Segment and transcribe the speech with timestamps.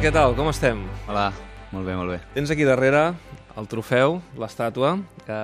[0.00, 0.32] Marc, què tal?
[0.32, 0.78] Com estem?
[1.12, 1.26] Hola,
[1.74, 2.16] molt bé, molt bé.
[2.32, 3.02] Tens aquí darrere
[3.60, 4.94] el trofeu, l'estàtua,
[5.26, 5.40] que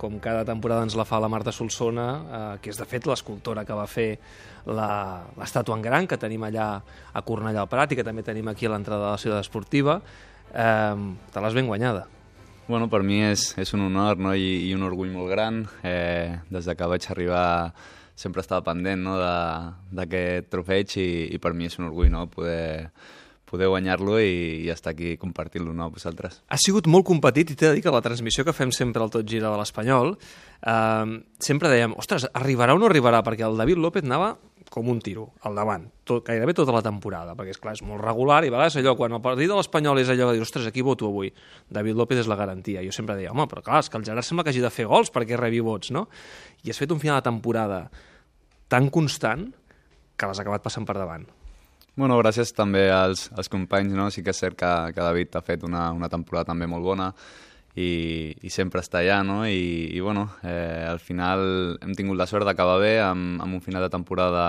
[0.00, 3.66] com cada temporada ens la fa la Marta Solsona, eh, que és de fet l'escultora
[3.68, 4.18] que va fer
[4.64, 6.80] la- l'estàtua en gran, que tenim allà
[7.12, 10.00] a Cornellà al Prat i que també tenim aquí a l'entrada de la ciutat esportiva.
[10.54, 12.06] Eh, te l'has ben guanyada.
[12.68, 14.34] Bueno, per mi és, és un honor no?
[14.34, 15.66] I, i un orgull molt gran.
[15.82, 17.74] Eh, des de que vaig arribar
[18.16, 19.18] sempre estava pendent no?
[19.18, 22.26] de- d'aquest trofeig i, i per mi és un orgull no?
[22.28, 22.90] poder,
[23.50, 25.88] poder guanyar-lo i, i estar aquí compartint-lo no?
[25.88, 26.40] amb vosaltres.
[26.46, 29.10] Ha sigut molt competit i t'he de dir que la transmissió que fem sempre al
[29.10, 33.24] Tot Gira de l'Espanyol eh, sempre dèiem, ostres, arribarà o no arribarà?
[33.26, 34.36] Perquè el David López anava
[34.70, 38.04] com un tiro, al davant, tot, gairebé tota la temporada, perquè és clar, és molt
[38.04, 40.68] regular i a vegades allò, quan el partit de l'Espanyol és allò de dir, ostres,
[40.70, 41.32] aquí voto avui,
[41.74, 42.84] David López és la garantia.
[42.86, 44.86] Jo sempre deia, home, però clar, és que el Gerard sembla que hagi de fer
[44.86, 46.06] gols perquè rebi vots, no?
[46.62, 47.82] I has fet un final de temporada
[48.70, 49.48] tan constant
[50.14, 51.26] que l'has acabat passant per davant.
[52.00, 54.06] Bueno, gràcies també als, als companys, no?
[54.08, 57.10] Sí que és cert que, que David ha fet una, una temporada també molt bona
[57.76, 59.42] i, i sempre està allà, no?
[59.44, 61.42] I, i bueno, eh, al final
[61.84, 64.46] hem tingut la sort d'acabar bé amb, amb un final de temporada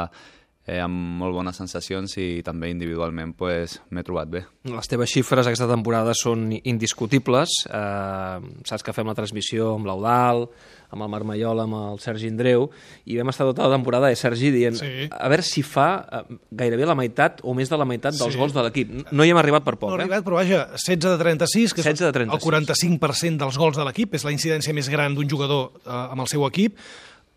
[0.68, 4.44] eh, amb molt bones sensacions i també individualment pues, m'he trobat bé.
[4.70, 7.50] Les teves xifres aquesta temporada són indiscutibles.
[7.66, 8.38] Eh,
[8.70, 10.46] saps que fem la transmissió amb l'Eudal,
[10.92, 12.68] amb el Marc Maiol, amb el Sergi Indreu,
[13.08, 15.08] i vam estar tota la temporada, eh, Sergi, dient Sí.
[15.10, 18.38] a veure si fa eh, gairebé la meitat o més de la meitat dels Sí.
[18.40, 18.92] gols de l'equip.
[19.12, 20.02] No hi hem arribat per No poc, ha eh?
[20.04, 22.44] arribat, però vaja, 16 de 36, que 16 de és 36.
[22.44, 26.22] el 45% dels gols de l'equip, és la incidència més gran d'un jugador eh, amb
[26.22, 26.78] el seu equip,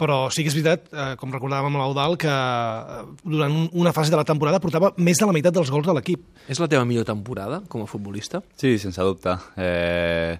[0.00, 3.94] però sí que és veritat, eh, com recordàvem amb l'Eudal, que eh, durant un, una
[3.94, 6.26] fase de la temporada portava més de la meitat dels gols de l'equip.
[6.50, 8.42] És la teva millor temporada com a futbolista?
[8.58, 9.36] Sí, sense dubte.
[9.56, 10.38] Eh,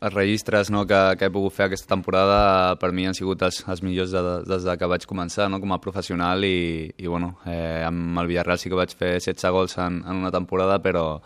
[0.00, 3.60] els registres no, que, que he pogut fer aquesta temporada per mi han sigut els,
[3.68, 7.34] els millors de, des de que vaig començar no, com a professional i, i bueno,
[7.44, 11.20] eh, amb el Villarreal sí que vaig fer 16 gols en, en una temporada, però,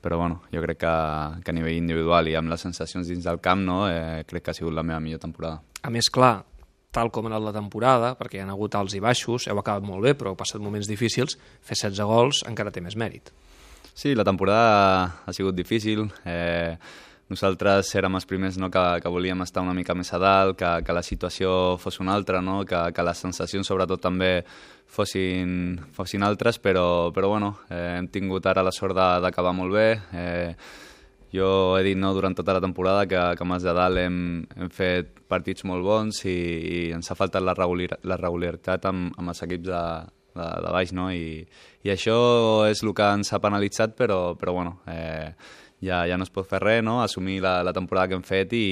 [0.00, 0.94] però bueno, jo crec que,
[1.44, 4.54] que a nivell individual i amb les sensacions dins del camp no, eh, crec que
[4.54, 5.60] ha sigut la meva millor temporada.
[5.82, 6.38] A més, clar,
[6.94, 9.86] tal com ha anat la temporada, perquè hi ha hagut alts i baixos, heu acabat
[9.86, 13.30] molt bé, però heu passat moments difícils, fer 16 gols encara té més mèrit.
[13.94, 16.06] Sí, la temporada ha sigut difícil.
[16.24, 16.76] Eh,
[17.30, 20.70] nosaltres érem els primers no, que, que volíem estar una mica més a dalt, que,
[20.86, 22.64] que la situació fos una altra, no?
[22.66, 24.32] que, que les sensacions sobretot també
[24.90, 29.88] fossin, fossin altres, però, però bueno, eh, hem tingut ara la sort d'acabar molt bé.
[30.10, 30.54] Eh,
[31.34, 31.48] jo
[31.78, 34.20] he dit no, durant tota la temporada que, que amb els de dalt hem,
[34.56, 39.14] hem fet partits molt bons i, i ens ha faltat la, regular, la regularitat amb,
[39.18, 39.82] amb els equips de,
[40.34, 41.08] de, de baix, no?
[41.14, 41.44] I,
[41.86, 42.18] I això
[42.70, 45.30] és el que ens ha penalitzat, però, però bueno, eh,
[45.80, 47.00] ja, ja no es pot fer res, no?
[47.02, 48.66] Assumir la, la temporada que hem fet i,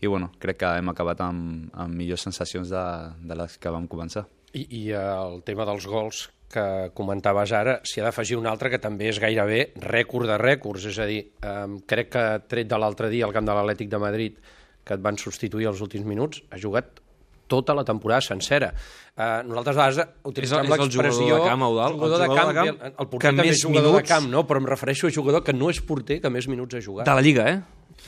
[0.00, 2.86] i bueno, crec que hem acabat amb, amb millors sensacions de,
[3.24, 4.26] de les que vam començar.
[4.52, 8.78] I, I el tema dels gols que comentaves ara, s'hi ha d'afegir un altre que
[8.78, 13.10] també és gairebé rècord de rècords, és a dir, eh, crec que tret de l'altre
[13.10, 14.38] dia al camp de l'Atlètic de Madrid,
[14.86, 17.00] que et van substituir els últims minuts, ha jugat
[17.48, 18.72] tota la temporada sencera.
[19.16, 21.36] Uh, nosaltres a vegades utilitzem el jugador l'expressió...
[21.38, 23.48] de camp, Eudal, el jugador de jugador camp, de camp el, el que porter també
[23.52, 24.42] és jugador minuts- de camp, no?
[24.46, 27.06] però em refereixo a jugador que no és porter, que més minuts ha jugat.
[27.06, 27.60] De la Lliga, eh?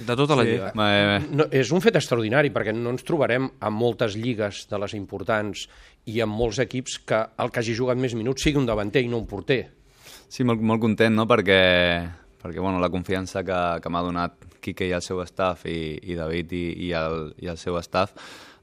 [0.04, 0.72] De tota la Lliga.
[0.74, 4.94] Eh, No, és un fet extraordinari, perquè no ens trobarem a moltes lligues de les
[4.98, 5.68] importants
[6.08, 9.10] i amb molts equips que el que hagi jugat més minuts sigui un davanter i
[9.12, 9.62] no un porter.
[10.28, 11.60] Sí, molt, molt content, no?, perquè,
[12.42, 16.16] perquè bueno, la confiança que, que m'ha donat Quique i el seu staff i, i
[16.18, 18.16] David i, i, el, i el seu staff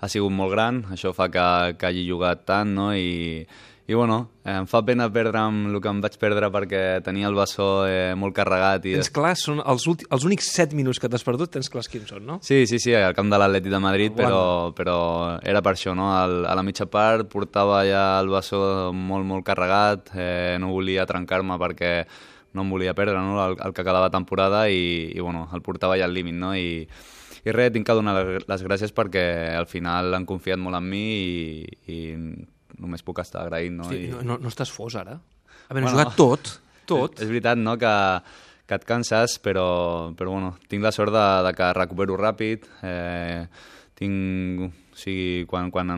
[0.03, 1.45] ha sigut molt gran, això fa que,
[1.79, 3.45] que hagi jugat tant, no?, i,
[3.87, 7.27] i bueno, eh, em fa pena perdre amb el que em vaig perdre perquè tenia
[7.29, 8.87] el bessó eh, molt carregat.
[8.89, 11.89] I Tens clar, són els, últims, els únics 7 minuts que t'has perdut, tens clars
[11.91, 12.39] quins són, no?
[12.41, 14.97] Sí, sí, sí, al camp de l'Atleti de Madrid, però, però
[15.45, 16.09] era per això, no?
[16.15, 21.05] Al, a la mitja part portava ja el bessó molt, molt carregat, eh, no volia
[21.05, 21.93] trencar-me perquè
[22.55, 23.37] no em volia perdre no?
[23.43, 26.55] el, el que quedava temporada i, i bueno, el portava ja al límit, no?
[26.57, 26.87] I,
[27.45, 31.05] i res, tinc que donar les gràcies perquè al final han confiat molt en mi
[31.05, 31.99] i, i
[32.81, 33.87] només puc estar agraït, no?
[33.87, 34.11] Hosti, I...
[34.13, 35.15] no, no, no estàs fos, ara?
[35.15, 35.93] A veure, Bueno.
[35.95, 36.51] jugat tot,
[36.85, 37.15] tot.
[37.17, 37.93] És, és veritat, no?, que,
[38.65, 43.45] que et canses, però, però bueno, tinc la sort de, de que recupero ràpid, eh,
[43.95, 45.93] tinc, o sigui, quan, quan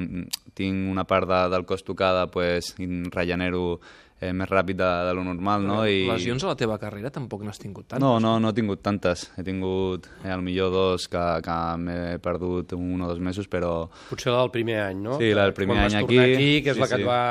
[0.58, 3.80] tinc una part de, del cos tocada, pues, em regenero
[4.20, 5.78] eh, més ràpid de, de lo normal, no?
[5.86, 6.06] I...
[6.10, 8.02] Lesions a la teva carrera tampoc n'has tingut tant.
[8.02, 9.28] No, no, no he tingut tantes.
[9.38, 13.74] He tingut eh, al millor dos que, que m'he perdut un o dos mesos, però
[14.10, 15.20] Potser la del primer any, no?
[15.22, 17.02] Sí, la del primer Quan any vas tornar aquí, aquí, que és sí, la que
[17.02, 17.06] sí.
[17.06, 17.22] et va...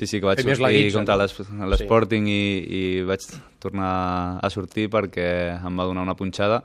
[0.00, 1.70] Sí, sí, que vaig sortir guitza, contra no?
[1.72, 3.28] l'Sporting i, i vaig
[3.62, 3.92] tornar
[4.42, 6.62] a sortir perquè em va donar una punxada,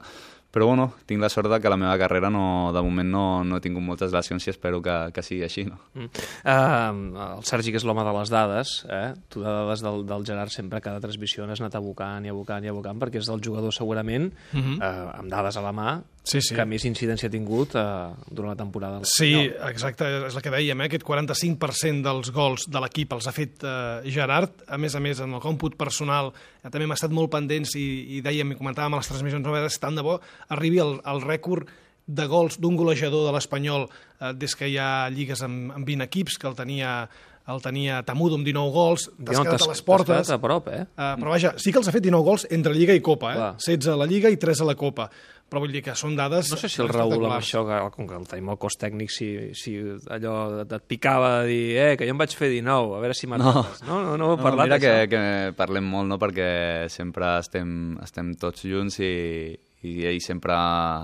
[0.58, 3.60] però bueno, tinc la sort de que la meva carrera no, de moment no, no
[3.60, 5.68] he tingut moltes lesions i espero que, que sigui així.
[5.70, 5.78] No?
[5.94, 6.08] Mm.
[6.42, 9.12] Uh, el Sergi, que és l'home de les dades, eh?
[9.30, 12.74] tu de dades del, del Gerard sempre cada transmissió has anat abocant i abocant i
[12.74, 14.78] abocant perquè és el jugador segurament uh -huh.
[14.82, 16.56] uh, amb dades a la mà Sí, sí.
[16.58, 19.00] que més incidència ha tingut uh, durant la temporada.
[19.08, 19.32] Sí,
[19.70, 20.90] exacte, és el que dèiem, eh?
[20.90, 25.24] aquest 45% dels gols de l'equip els ha fet uh, Gerard, a més a més
[25.24, 27.88] en el còmput personal eh, també hem estat molt pendents i,
[28.18, 30.18] i dèiem i comentàvem a les transmissions noves, tant de bo
[30.54, 31.72] arribi al, al rècord
[32.08, 36.08] de gols d'un golejador de l'Espanyol eh, des que hi ha lligues amb, amb 20
[36.08, 37.00] equips, que el tenia
[37.48, 40.32] el tenia Tamudo amb 19 gols, t'has quedat a les portes.
[40.36, 40.82] A prop, eh?
[40.98, 43.38] Uh, però vaja, sí que els ha fet 19 gols entre Lliga i Copa, eh?
[43.40, 43.52] Clar.
[43.64, 45.08] 16 a la Lliga i 3 a la Copa.
[45.48, 48.08] Però vull dir que són dades No sé si el Raül amb això, que, com
[48.10, 49.78] que el tenim al cos tècnic, si, si
[50.12, 50.36] allò
[50.66, 53.84] et picava de dir eh, que jo em vaig fer 19, a veure si m'ataques.
[53.88, 55.22] No, no, no, no, heu No, parlat mira que, que
[55.56, 56.50] parlem molt, no?, perquè
[56.92, 57.72] sempre estem,
[58.04, 59.56] estem tots junts i,
[59.88, 60.58] i ell sempre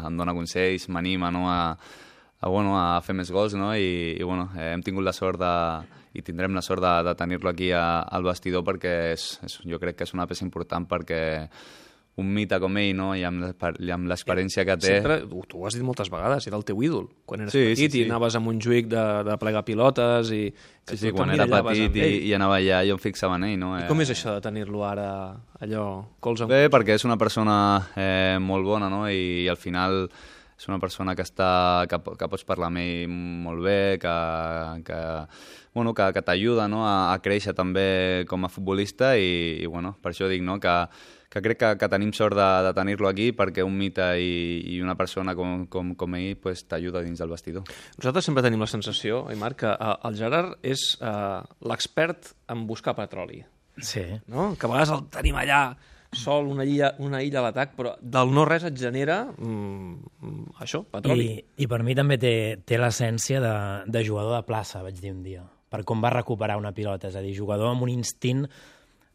[0.10, 1.62] em dona consells, m'anima, no?, a,
[2.44, 5.40] a, bueno, a fer més gols, no?, i, i bueno, eh, hem tingut la sort
[5.40, 5.54] de,
[6.14, 9.80] i tindrem la sort de, de tenir-lo aquí a, al vestidor perquè és, és, jo
[9.82, 11.22] crec que és una peça important perquè
[12.22, 14.92] un mite com ell, no?, i amb l'experiència que té...
[15.00, 15.16] Sempre,
[15.50, 17.08] tu, ho has dit moltes vegades, era el teu ídol.
[17.26, 18.04] Quan eres Sí, petit sí, sí.
[18.04, 20.44] i anaves a Montjuïc de, de plegar pilotes i...
[20.86, 23.58] que Sí, sí, quan era petit i, i anava allà, jo em fixava en ell,
[23.62, 23.74] no?
[23.80, 25.08] I com és això de tenir-lo ara
[25.64, 25.88] allò,
[26.22, 26.54] cols amb...
[26.54, 27.58] Bé, perquè és una persona
[27.98, 29.08] eh, molt bona, no?
[29.10, 30.04] I, i al final
[30.54, 34.14] és una persona que, està, que, que pots parlar amb ell molt bé, que,
[34.86, 35.00] que,
[35.74, 36.86] bueno, que, que t'ajuda no?
[36.86, 40.60] a, a créixer també com a futbolista i, i bueno, per això dic no?
[40.64, 40.76] que,
[41.34, 44.34] que crec que, que tenim sort de, de tenir-lo aquí perquè un mite i,
[44.76, 47.66] i una persona com, com, com ell pues, t'ajuda dins del vestidor.
[47.98, 52.68] Nosaltres sempre tenim la sensació, eh, Marc, que eh, el Gerard és eh, l'expert en
[52.70, 53.42] buscar petroli.
[53.82, 54.06] Sí.
[54.30, 54.52] No?
[54.54, 55.64] Que a vegades el tenim allà
[56.14, 61.26] sol, una illa, una illa a l'atac, però del no-res et genera mm, això, petroli.
[61.32, 63.56] I, I per mi també té, té l'essència de,
[63.90, 65.42] de jugador de plaça, vaig dir un dia,
[65.74, 68.46] per com va recuperar una pilota, és a dir, jugador amb un instint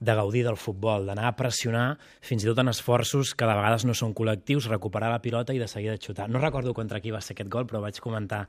[0.01, 3.85] de gaudir del futbol, d'anar a pressionar fins i tot en esforços que de vegades
[3.85, 6.29] no són col·lectius, recuperar la pilota i de seguida xutar.
[6.31, 8.45] No recordo contra qui va ser aquest gol, però vaig comentar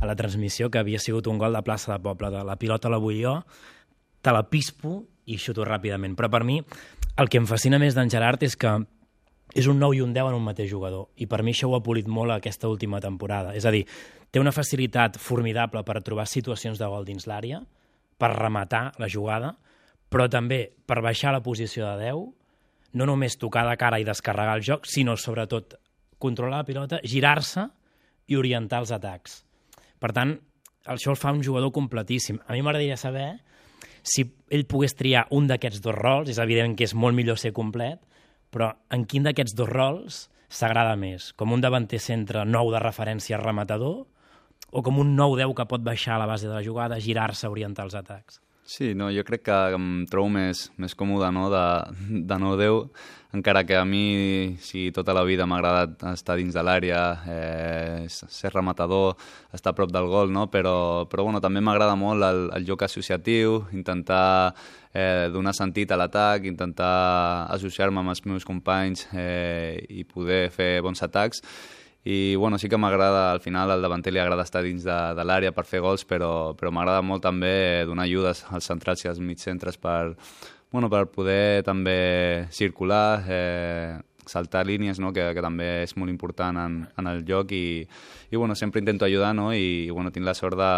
[0.00, 2.88] a la transmissió que havia sigut un gol de plaça de poble, de la pilota
[2.88, 3.36] la vull jo,
[4.24, 6.16] te la pispo i xuto ràpidament.
[6.16, 6.62] Però per mi
[7.20, 8.72] el que em fascina més d'en Gerard és que
[9.54, 11.10] és un 9 i un 10 en un mateix jugador.
[11.20, 13.52] I per mi això ho ha polit molt aquesta última temporada.
[13.54, 13.84] És a dir,
[14.32, 17.60] té una facilitat formidable per trobar situacions de gol dins l'àrea,
[18.18, 19.54] per rematar la jugada,
[20.08, 22.24] però també per baixar la posició de 10,
[22.94, 25.76] no només tocar de cara i descarregar el joc, sinó sobretot
[26.22, 27.66] controlar la pilota, girar-se
[28.30, 29.42] i orientar els atacs.
[30.00, 30.36] Per tant,
[30.86, 32.38] això el fa un jugador completíssim.
[32.46, 33.32] A mi m'agradaria saber
[34.04, 37.54] si ell pogués triar un d'aquests dos rols, és evident que és molt millor ser
[37.56, 38.00] complet,
[38.52, 41.32] però en quin d'aquests dos rols s'agrada més?
[41.34, 44.04] Com un davanter centre nou de referència rematador
[44.70, 47.88] o com un 9-10 que pot baixar a la base de la jugada, girar-se, orientar
[47.88, 48.40] els atacs?
[48.66, 51.64] Sí, no, jo crec que em trobo més, més còmode no, de,
[52.24, 52.78] de no Déu,
[53.36, 58.06] encara que a mi sí, tota la vida m'ha agradat estar dins de l'àrea, eh,
[58.08, 59.18] ser rematador,
[59.52, 60.46] estar a prop del gol, no?
[60.48, 64.54] però, però bueno, també m'agrada molt el, el joc associatiu, intentar
[64.94, 70.78] eh, donar sentit a l'atac, intentar associar-me amb els meus companys eh, i poder fer
[70.80, 71.44] bons atacs,
[72.04, 75.24] i bueno, sí que m'agrada, al final al davanter li agrada estar dins de, de
[75.24, 79.22] l'àrea per fer gols, però, però m'agrada molt també donar ajudes als centrals i als
[79.24, 80.14] mitjcentres per,
[80.70, 83.96] bueno, per poder també circular, eh,
[84.26, 85.12] saltar línies, no?
[85.12, 87.84] que, que també és molt important en, en el joc i,
[88.30, 89.52] i bueno, sempre intento ajudar no?
[89.54, 90.70] i, bueno, tinc la sort de,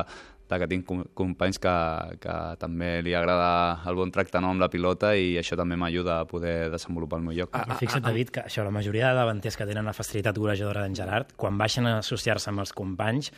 [0.49, 1.73] de que tinc com- companys que,
[2.23, 4.53] que també li agrada el bon tracte no?
[4.55, 7.51] amb la pilota i això també m'ajuda a poder desenvolupar el meu joc.
[7.59, 10.95] Ah, Fixa't, David, que això, la majoria de davanters que tenen la facilitat golejadora d'en
[10.95, 13.33] Gerard, quan baixen a associar-se amb els companys,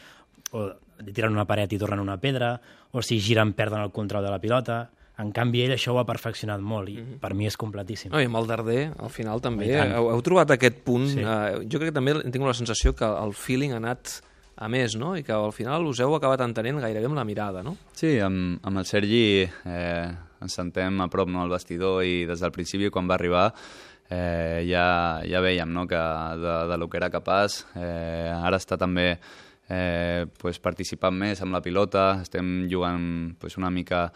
[0.52, 0.68] o
[1.04, 2.54] li tiren una paret i tornen una pedra,
[2.92, 6.04] o si giren perden el control de la pilota, en canvi ell això ho ha
[6.06, 8.12] perfeccionat molt i per mi és completíssim.
[8.12, 11.24] No, i amb el Darder, al final també, heu, heu trobat aquest punt, Sí.
[11.24, 14.20] eh, jo crec que també tingut la sensació que el feeling ha anat
[14.58, 15.14] a més, no?
[15.16, 17.76] I que al final us heu acabat entenent gairebé amb la mirada, no?
[17.94, 20.08] Sí, amb, amb el Sergi eh,
[20.42, 23.46] ens sentem a prop no, al vestidor i des del principi quan va arribar
[24.10, 25.98] eh, ja, ja veiem no, que
[26.42, 27.62] de, de lo que era capaç.
[27.76, 33.70] Eh, ara està també eh, pues, participant més amb la pilota, estem jugant pues, una
[33.70, 34.08] mica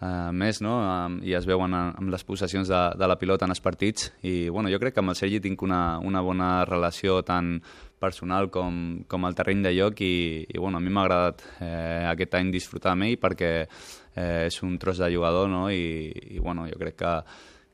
[0.00, 0.76] eh, més no?
[0.84, 4.48] Am- i es veuen amb les possessions de, de la pilota en els partits i
[4.48, 7.58] bueno, jo crec que amb el Sergi tinc una, una bona relació tant
[7.98, 12.06] personal com, com al terreny de lloc i, i bueno, a mi m'ha agradat eh,
[12.12, 15.66] aquest any disfrutar amb ell perquè eh, és un tros de jugador no?
[15.70, 17.12] I, i bueno, jo crec que,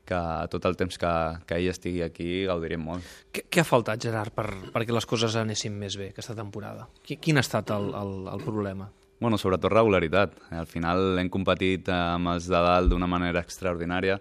[0.09, 1.13] que tot el temps que,
[1.45, 3.05] que ell estigui aquí gaudirem molt.
[3.33, 6.87] Què, què ha faltat, Gerard, per, perquè les coses anessin més bé aquesta temporada?
[7.05, 8.89] Qui- Quin ha estat el, el, el problema?
[9.19, 10.33] Bueno, sobretot regularitat.
[10.51, 14.19] Al final hem competit eh, amb els de dalt d'una manera extraordinària.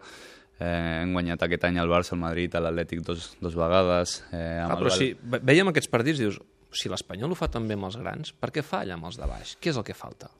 [0.60, 4.20] Eh, hem guanyat aquest any el Barça, el Madrid, l'Atlètic dos, dos vegades.
[4.30, 6.38] Eh, amb Ah, el però Val- si ve- veiem aquests partits dius
[6.74, 9.26] si l'Espanyol ho fa tan bé amb els grans, per què falla amb els de
[9.30, 9.56] baix?
[9.62, 10.30] Què és el que falta?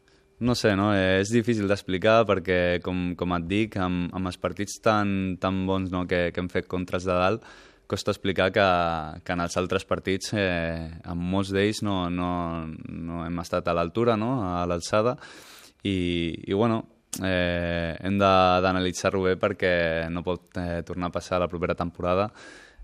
[0.41, 0.89] No sé, no?
[0.95, 5.61] Eh, és difícil d'explicar perquè, com, com et dic, amb, amb els partits tan, tan
[5.67, 7.45] bons no, que, que hem fet contra els de dalt,
[7.87, 8.65] costa explicar que,
[9.25, 12.31] que en els altres partits, eh, amb molts d'ells, no, no,
[12.89, 14.37] no hem estat a l'altura, no?
[14.47, 15.17] a l'alçada,
[15.85, 15.97] i,
[16.49, 16.83] i bueno,
[17.23, 19.75] eh, hem d'analitzar-ho bé perquè
[20.11, 22.31] no pot eh, tornar a passar la propera temporada.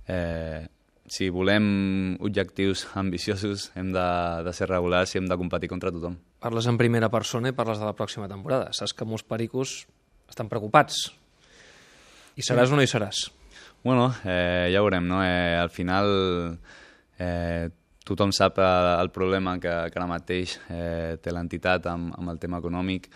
[0.07, 0.67] Eh,
[1.11, 4.07] si volem objectius ambiciosos hem de,
[4.47, 6.19] de ser regulars i hem de competir contra tothom.
[6.41, 8.71] Parles en primera persona i parles de la pròxima temporada.
[8.77, 9.83] Saps que molts pericos
[10.31, 11.09] estan preocupats.
[12.39, 13.27] I seràs o no hi seràs?
[13.83, 15.25] Bueno, eh, ja veurem, no?
[15.25, 16.59] Eh, al final
[17.19, 17.71] eh,
[18.05, 22.41] tothom sap eh, el problema que, que ara mateix eh, té l'entitat amb, amb el
[22.43, 23.09] tema econòmic.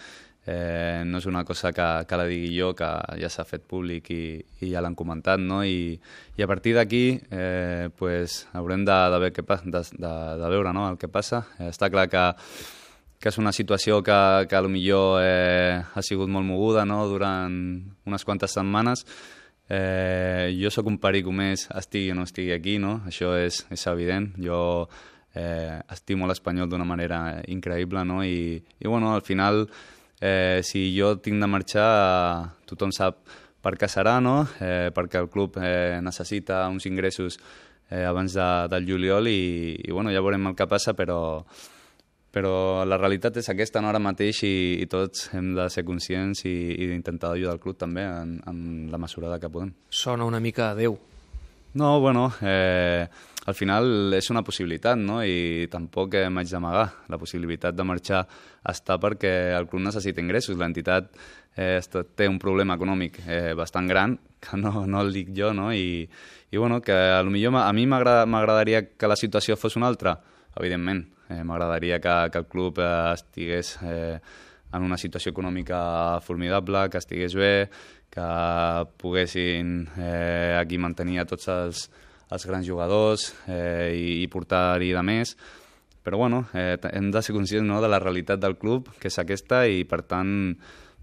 [0.46, 2.88] Eh, no és una cosa que, que la digui jo, que
[3.20, 4.24] ja s'ha fet públic i,
[4.64, 5.60] i ja l'han comentat, no?
[5.64, 5.98] I,
[6.36, 10.72] i a partir d'aquí eh, pues, haurem de, de, ver què de, de, de veure
[10.72, 10.88] no?
[10.92, 11.44] el que passa.
[11.58, 12.24] Eh, està clar que
[13.24, 17.06] que és una situació que, que millor eh, ha sigut molt moguda no?
[17.08, 17.54] durant
[18.04, 19.06] unes quantes setmanes.
[19.68, 22.98] Eh, jo sóc un perico més, estigui o no estigui aquí, no?
[23.08, 24.28] això és, és evident.
[24.40, 24.58] Jo
[25.34, 28.22] eh, estimo l'espanyol d'una manera increïble no?
[28.24, 29.64] I, i bueno, al final,
[30.20, 31.90] eh, si jo tinc de marxar,
[32.68, 33.24] tothom sap
[33.64, 34.42] per què serà, no?
[34.60, 37.40] eh, perquè el club eh, necessita uns ingressos
[37.88, 41.18] eh, abans de, del juliol i, i bueno, ja veurem el que passa, però,
[42.34, 46.42] però la realitat és aquesta no, ara mateix i, i tots hem de ser conscients
[46.50, 49.70] i, i d'intentar ajudar el club també en, en la mesura que podem.
[49.88, 50.98] Sona una mica a Déu.
[51.74, 53.06] No, bueno, eh,
[53.46, 55.20] al final és una possibilitat, no?
[55.26, 56.84] I tampoc eh, m'haig d'amagar.
[57.10, 58.20] La possibilitat de marxar
[58.70, 60.54] està perquè el club necessita ingressos.
[60.58, 61.10] L'entitat
[61.56, 61.80] eh,
[62.14, 65.72] té un problema econòmic eh, bastant gran, que no, no el dic jo, no?
[65.74, 66.06] I,
[66.50, 69.90] i bueno, que a, lo millor a mi m'agrada- m'agradaria que la situació fos una
[69.90, 70.20] altra,
[70.54, 71.08] evidentment.
[71.34, 74.18] Eh, m'agradaria que, que el club eh, estigués eh,
[74.74, 77.52] en una situació econòmica formidable, que estigués bé,
[78.14, 78.28] que
[79.02, 81.84] poguessin eh, aquí mantenir a tots els,
[82.30, 85.34] els grans jugadors eh, i, i portar-hi de més.
[86.04, 89.18] Però bueno, eh, hem de ser conscients no, de la realitat del club, que és
[89.18, 90.30] aquesta, i per tant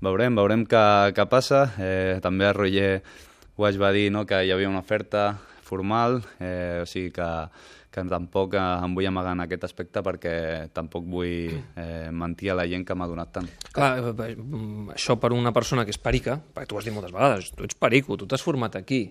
[0.03, 0.85] veurem, veurem què,
[1.17, 1.65] què passa.
[1.81, 2.93] Eh, també a Roger
[3.67, 5.33] es va dir no, que hi havia una oferta
[5.65, 7.27] formal, eh, o sigui que,
[7.91, 10.33] que tampoc eh, em vull amagar en aquest aspecte perquè
[10.73, 13.51] tampoc vull eh, mentir a la gent que m'ha donat tant.
[13.75, 14.35] Clar, eh, eh,
[14.95, 17.67] això per una persona que és perica, perquè tu ho has dit moltes vegades, tu
[17.67, 19.03] ets perico, tu t'has format aquí.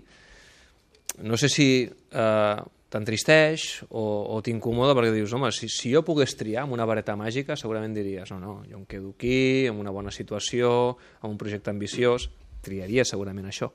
[1.27, 2.61] No sé si eh,
[2.91, 7.15] t'entristeix o, o t'incomoda perquè dius, home, si, si jo pogués triar amb una vareta
[7.19, 11.39] màgica, segurament diries, no, no, jo em quedo aquí, amb una bona situació, amb un
[11.41, 12.31] projecte ambiciós,
[12.65, 13.71] triaria segurament això.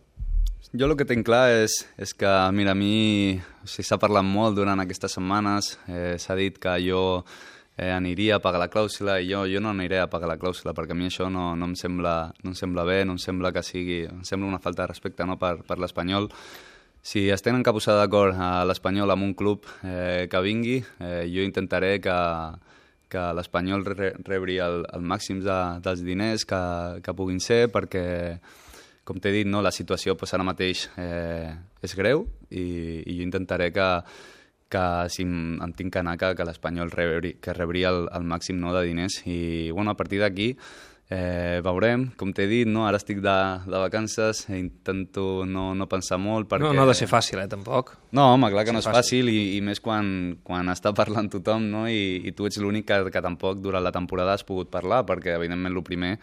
[0.73, 4.25] Jo el que tinc clar és, és que, mira, a mi o sigui, s'ha parlat
[4.25, 7.01] molt durant aquestes setmanes, eh, s'ha dit que jo
[7.77, 10.73] eh, aniria a pagar la clàusula i jo, jo no aniré a pagar la clàusula
[10.73, 13.53] perquè a mi això no, no, em sembla, no em sembla bé, no em sembla
[13.53, 14.01] que sigui...
[14.09, 16.31] Em sembla una falta de respecte no, per, per l'Espanyol.
[17.05, 21.23] Si es tenen que posar d'acord a l'Espanyol amb un club eh, que vingui, eh,
[21.29, 22.19] jo intentaré que,
[23.13, 26.61] que l'Espanyol re rebri el, el màxim de, dels diners que,
[27.05, 28.05] que puguin ser perquè
[29.05, 31.53] com t'he dit, no, la situació pues, ara mateix eh,
[31.85, 32.65] és greu i,
[33.05, 33.87] i jo intentaré que,
[34.73, 38.25] que si em, em tinc que anar, que, que l'Espanyol rebri, que rebri el, el
[38.25, 39.21] màxim no, de diners.
[39.29, 40.55] I bueno, a partir d'aquí
[41.09, 43.35] eh, veurem, com t'he dit, no, ara estic de,
[43.65, 46.65] de vacances, e intento no, no pensar molt perquè...
[46.65, 47.93] No, no ha de ser fàcil, eh, tampoc.
[48.15, 51.69] No, home, clar que no és fàcil i, i més quan, quan està parlant tothom
[51.71, 51.85] no?
[51.91, 55.35] I, i tu ets l'únic que, que tampoc durant la temporada has pogut parlar perquè
[55.37, 56.15] evidentment el primer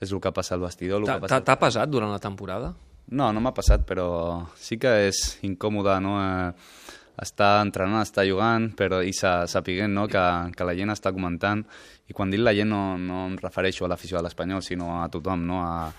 [0.00, 1.04] és el que passa al vestidor.
[1.04, 1.42] T'ha passa...
[1.44, 2.72] t'ha pesat durant la temporada?
[3.10, 6.14] No, no m'ha passat, però sí que és incòmode, no?
[6.22, 10.06] Eh, estar entrenant, estar jugant, però i sa, sapiguent no?
[10.08, 10.22] que,
[10.56, 11.62] que la gent està comentant,
[12.08, 15.08] i quan dic la gent no, no em refereixo a l'afició de l'Espanyol, sinó a
[15.12, 15.60] tothom, no?
[15.62, 15.92] a,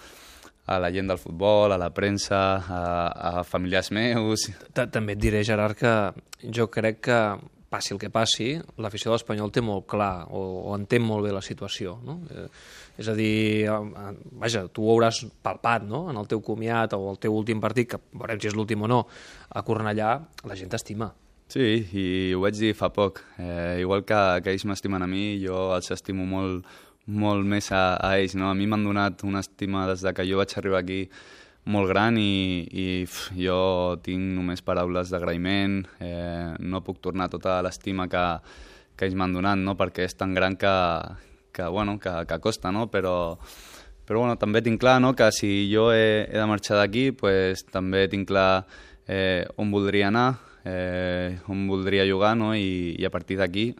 [0.72, 2.82] a la gent del futbol, a la premsa, a,
[3.40, 4.50] a familiars meus...
[4.74, 5.96] Ta- També et diré, Gerard, que
[6.54, 7.20] jo crec que
[7.72, 8.50] passi el que passi,
[8.84, 11.94] l'afició de l'Espanyol té molt clar o, o entén molt bé la situació.
[12.04, 12.18] No?
[12.28, 12.50] Eh,
[13.02, 13.66] és a dir,
[14.40, 16.06] vaja, tu ho hauràs palpat no?
[16.12, 18.92] en el teu comiat o el teu últim partit, que veurem si és l'últim o
[18.92, 19.02] no,
[19.50, 20.14] a Cornellà,
[20.48, 21.12] la gent t'estima.
[21.52, 21.66] Sí,
[22.00, 23.20] i ho vaig dir fa poc.
[23.42, 26.64] Eh, igual que, que ells m'estimen a mi, jo els estimo molt,
[27.12, 28.38] molt més a, a ells.
[28.40, 28.48] No?
[28.48, 31.02] A mi m'han donat una estima des de que jo vaig arribar aquí
[31.72, 37.60] molt gran i, i uf, jo tinc només paraules d'agraïment, eh, no puc tornar tota
[37.66, 38.24] l'estima que,
[38.96, 39.76] que ells m'han donat, no?
[39.78, 40.72] perquè és tan gran que,
[41.52, 42.88] que, bueno, que, que costa, no?
[42.92, 43.38] però,
[44.08, 45.14] però bueno, també tinc clar no?
[45.16, 48.66] que si jo he, he de marxar d'aquí, pues, també tinc clar
[49.08, 50.30] eh, on voldria anar,
[50.66, 52.54] eh, on voldria jugar no?
[52.56, 53.72] I, i a partir d'aquí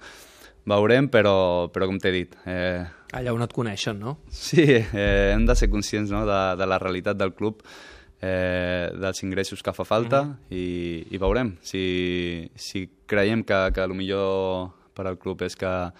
[0.68, 2.36] veurem, però, però com t'he dit...
[2.46, 2.84] Eh,
[3.18, 4.20] Allà on et coneixen, no?
[4.32, 7.64] Sí, eh, hem de ser conscients no, de, de la realitat del club,
[8.22, 10.56] eh, dels ingressos que fa falta mm -hmm.
[10.56, 11.58] i, i veurem.
[11.62, 15.92] Si, si creiem que, que el millor per al club és que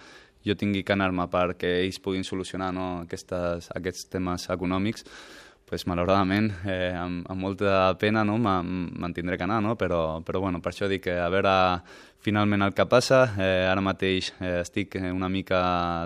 [0.46, 5.06] jo tingui que anar-me perquè ells puguin solucionar no, aquestes, aquests temes econòmics,
[5.72, 9.72] pues, malauradament, eh, amb, amb molta pena no, me'n tindré que anar, no?
[9.80, 11.54] però, però bueno, per això dic que a veure
[12.20, 13.22] finalment el que passa.
[13.40, 15.62] Eh, ara mateix eh, estic una mica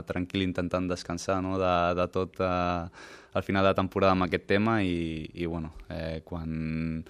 [0.07, 1.59] tranquil intentant descansar no?
[1.59, 2.85] de, de tot eh,
[3.37, 7.03] al final de temporada amb aquest tema i, i bueno, eh, quan,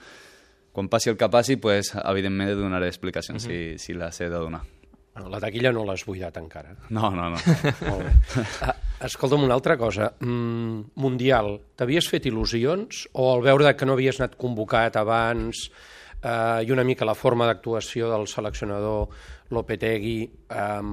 [0.73, 3.76] quan passi el que passi, pues, evidentment donaré explicacions uh -huh.
[3.76, 4.64] si, si les he de donar.
[5.16, 6.75] Bueno, la taquilla no l'has buidat encara.
[6.92, 7.38] No, no, no.
[7.88, 8.42] Molt bé.
[8.66, 8.75] Ah,
[9.06, 10.11] escolta'm una altra cosa.
[10.20, 15.62] Mm, mundial, t'havies fet il·lusions o al veure que no havies anat convocat abans
[16.20, 19.08] eh, i una mica la forma d'actuació del seleccionador
[19.56, 20.92] Lopetegui eh,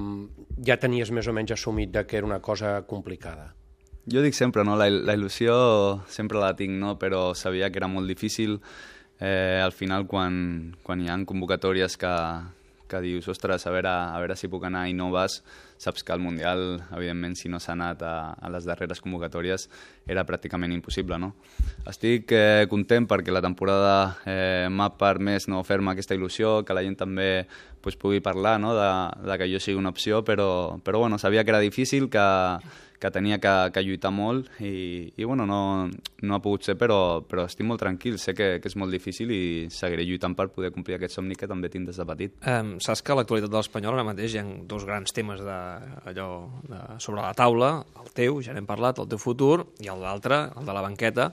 [0.64, 3.50] ja tenies més o menys assumit de que era una cosa complicada?
[4.08, 4.78] Jo dic sempre, no?
[4.80, 5.54] la, la il·lusió
[6.08, 6.96] sempre la tinc, no?
[6.96, 8.56] però sabia que era molt difícil
[9.20, 12.12] eh, al final quan, quan hi ha convocatòries que,
[12.94, 15.40] que dius, ostres, a veure, a veure si puc anar i no vas,
[15.82, 16.62] saps que el Mundial,
[16.94, 19.66] evidentment, si no s'ha anat a, a les darreres convocatòries,
[20.06, 21.32] era pràcticament impossible, no?
[21.90, 23.96] Estic eh, content perquè la temporada
[24.30, 27.28] eh, m'ha permès no fer-me aquesta il·lusió, que la gent també
[27.82, 28.72] pues, pugui parlar no?
[28.78, 28.88] de,
[29.26, 32.24] de que jo sigui una opció, però, però bueno, sabia que era difícil, que,
[33.00, 35.88] que tenia que, que lluitar molt i, i bueno, no,
[36.22, 39.32] no ha pogut ser, però, però estic molt tranquil, sé que, que és molt difícil
[39.34, 42.38] i seguiré lluitant per poder complir aquest somni que també tinc des de petit.
[42.48, 45.60] Um, saps que a l'actualitat de l'Espanyol ara mateix hi ha dos grans temes de,
[46.10, 46.30] allò,
[46.70, 50.46] de, sobre la taula, el teu, ja n'hem parlat, el teu futur, i el l'altre,
[50.58, 51.32] el de la banqueta,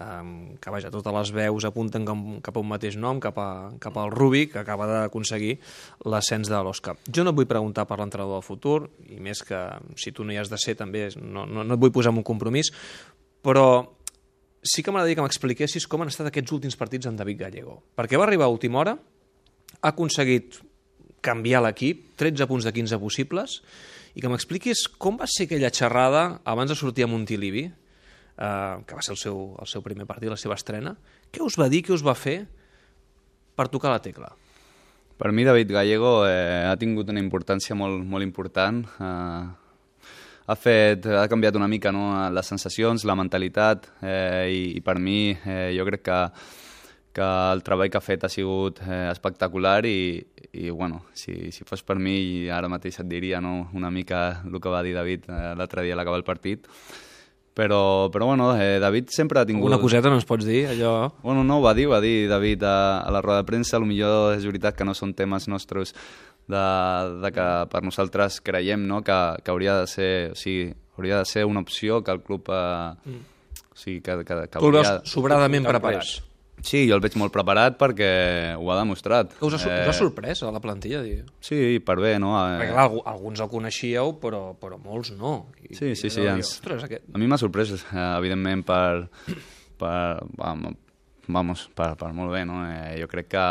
[0.00, 3.72] um, que vaja, totes les veus apunten cap, cap a un mateix nom, cap, a,
[3.82, 5.56] cap al Rubi, que acaba d'aconseguir
[6.04, 6.96] l'ascens de l'Oscar.
[7.08, 8.78] Jo no et vull preguntar per l'entrenador del futur,
[9.08, 9.62] i més que
[10.00, 12.22] si tu no hi has de ser també no, no, no et vull posar en
[12.22, 12.72] un compromís,
[13.44, 13.66] però
[14.66, 17.80] sí que m'agradaria que m'expliquessis com han estat aquests últims partits amb David Gallego.
[17.96, 18.96] Perquè va arribar a última hora,
[19.80, 20.58] ha aconseguit
[21.24, 23.60] canviar l'equip, 13 punts de 15 possibles,
[24.16, 27.66] i que m'expliquis com va ser aquella xerrada abans de sortir a Montilivi,
[28.38, 30.96] eh, que va ser el seu, el seu primer partit, la seva estrena.
[31.32, 32.42] Què us va dir, què us va fer
[33.56, 34.32] per tocar la tecla?
[35.16, 38.82] Per mi David Gallego eh, ha tingut una importància molt, molt important.
[39.00, 39.46] Eh,
[40.46, 44.98] ha, fet, ha canviat una mica no, les sensacions, la mentalitat, eh, i, i per
[45.00, 46.20] mi eh, jo crec que,
[47.16, 50.20] que el treball que ha fet ha sigut eh, espectacular i,
[50.52, 54.60] i bueno, si, si fos per mi ara mateix et diria no, una mica el
[54.60, 56.68] que va dir David eh, l'altre dia a l'acabar el partit,
[57.56, 59.64] però, però bueno, eh, David sempre ha tingut...
[59.70, 61.08] Una coseta no ens pots dir, allò...
[61.22, 64.34] Bueno, no, ho va dir, va dir David a, a la roda de premsa, millor
[64.36, 65.94] és veritat que no són temes nostres
[66.52, 66.66] de,
[67.22, 70.68] de que per nosaltres creiem no, que, que hauria de ser, o sigui,
[71.00, 72.52] hauria de ser una opció que el club...
[72.52, 73.24] Eh, mm.
[73.72, 74.98] o sigui, que, que, que tu hauria...
[75.08, 76.25] sobradament preparat.
[76.64, 78.10] Sí, jo el veig molt preparat perquè
[78.56, 79.34] ho ha demostrat.
[79.38, 79.82] Que us ha, eh...
[79.84, 81.02] us ha sorprès a la plantilla?
[81.04, 81.20] Dir?
[81.44, 82.32] Sí, per bé, no?
[82.40, 82.56] Eh...
[82.62, 85.34] Perquè clar, alguns el coneixíeu, però, però molts no.
[85.62, 86.24] I, sí, sí, sí.
[86.26, 86.56] Ens...
[86.56, 87.10] Ostres, aquest...
[87.12, 89.06] A mi m'ha sorprès, eh, evidentment, per,
[89.78, 89.98] per,
[91.28, 92.64] vamos, per, per molt bé, no?
[92.70, 93.46] Eh, jo crec que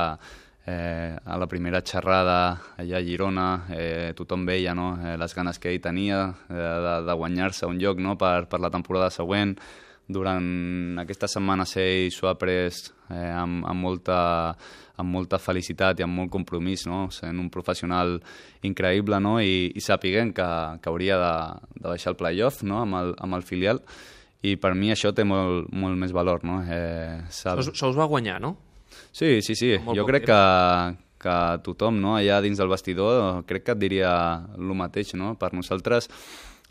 [0.66, 4.96] eh, a la primera xerrada allà a Girona eh, tothom veia no?
[4.98, 8.18] eh, les ganes que ell tenia eh, de, de guanyar-se un lloc no?
[8.18, 9.56] per, per la temporada següent,
[10.08, 14.18] durant aquesta setmana ell s'ho ha pres eh, amb, amb, molta,
[15.02, 17.08] amb molta felicitat i amb molt compromís, no?
[17.12, 18.20] sent un professional
[18.64, 19.40] increïble no?
[19.42, 20.50] I, i sapiguent que,
[20.82, 21.34] que hauria de,
[21.80, 22.84] de baixar el playoff no?
[22.84, 23.82] amb, el, amb el filial
[24.46, 26.44] i per mi això té molt, molt més valor.
[26.46, 26.60] No?
[26.62, 27.62] Eh, sap...
[27.66, 28.56] Se us va guanyar, no?
[29.16, 29.74] Sí, sí, sí.
[29.96, 30.42] Jo crec que,
[31.24, 32.16] que tothom no?
[32.20, 34.12] allà dins del vestidor crec que et diria
[34.54, 35.16] el mateix.
[35.18, 35.34] No?
[35.40, 36.12] Per nosaltres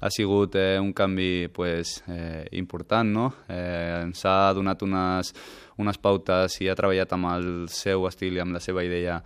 [0.01, 3.29] ha sigut eh, un canvi pues, eh, important, no?
[3.49, 5.33] Eh, ens ha donat unes,
[5.79, 9.21] unes pautes i ha treballat amb el seu estil i amb la seva idea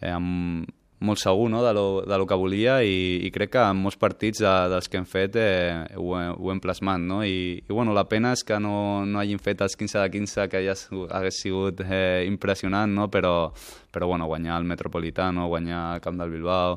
[0.00, 0.68] eh, amb,
[1.00, 1.62] molt segur no?
[1.64, 4.88] de, lo, de lo que volia i, i crec que en molts partits de, dels
[4.90, 7.00] que hem fet eh, ho, ho hem plasmat.
[7.00, 7.22] No?
[7.24, 10.48] I, i bueno, la pena és que no, no hagin fet els 15 de 15
[10.52, 10.76] que ja
[11.16, 13.08] hagués sigut eh, impressionant, no?
[13.12, 13.50] però,
[13.92, 16.76] però bueno, guanyar el Metropolitano, guanyar el Camp del Bilbao,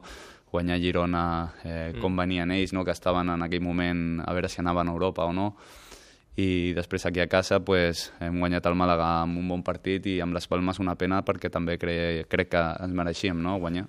[0.54, 1.24] guanyar Girona,
[1.66, 2.22] eh, com mm.
[2.24, 2.86] venien ells, no?
[2.86, 5.56] que estaven en aquell moment a veure si anaven a Europa o no.
[6.34, 10.16] i després aquí a casa pues, hem guanyat el Màlaga amb un bon partit i
[10.24, 13.86] amb les Palmes una pena perquè també cre crec que ens mereixíem no, guanyar.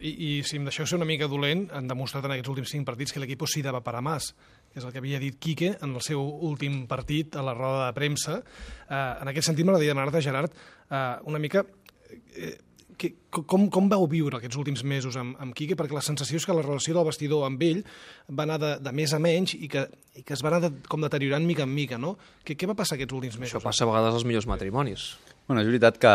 [0.00, 2.86] I, I si em deixeu ser una mica dolent, han demostrat en aquests últims cinc
[2.88, 4.32] partits que l'equip sí dava para más,
[4.72, 7.86] que és el que havia dit Quique en el seu últim partit a la roda
[7.86, 8.40] de premsa.
[8.42, 10.56] Eh, en aquest sentit m'agradaria demanar-te, Gerard,
[10.90, 11.62] eh, una mica
[12.34, 12.56] eh,
[12.96, 15.76] que, com, com vau viure aquests últims mesos amb, amb Quique?
[15.78, 17.82] Perquè la sensació és que la relació del vestidor amb ell
[18.32, 20.72] va anar de, de més a menys i que, i que es va anar de,
[20.88, 22.16] com deteriorant mica en mica, no?
[22.44, 23.54] Què, què va passar aquests últims mesos?
[23.54, 25.08] Això passa a vegades als millors matrimonis.
[25.46, 26.14] Bueno, és veritat que,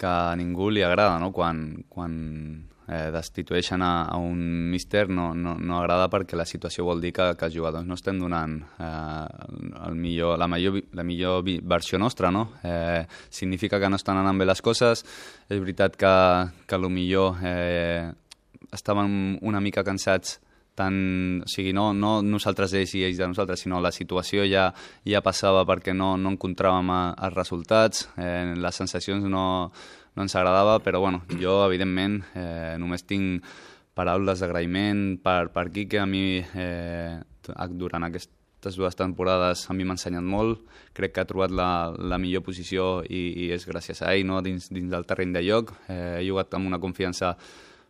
[0.00, 2.14] que a ningú li agrada, no?, quan, quan
[2.88, 7.12] eh, destitueixen a, a un míster no, no, no agrada perquè la situació vol dir
[7.16, 9.26] que, que els jugadors no estem donant eh,
[9.86, 12.50] el millor, la, millor, la millor versió nostra, no?
[12.62, 15.04] Eh, significa que no estan anant bé les coses,
[15.48, 16.14] és veritat que,
[16.68, 18.12] que millor eh,
[18.74, 20.40] estàvem una mica cansats
[20.74, 24.68] tant, o sigui, no, no nosaltres ells i ells de nosaltres, sinó la situació ja,
[25.06, 29.44] ja passava perquè no, no encontràvem els resultats, eh, les sensacions no,
[30.14, 33.44] no ens agradava, però bueno, jo, evidentment, eh, només tinc
[33.94, 37.18] paraules d'agraïment per, per que a mi eh,
[37.70, 42.18] durant aquestes dues temporades a mi m'ha ensenyat molt, crec que ha trobat la, la
[42.18, 44.40] millor posició i, i és gràcies a ell no?
[44.42, 47.36] dins, dins del terreny de lloc, eh, he jugat amb una confiança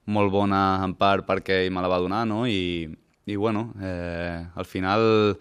[0.07, 2.45] molt bona en part perquè ell me la va donar no?
[2.47, 2.89] I,
[3.25, 5.39] i bueno, eh, al final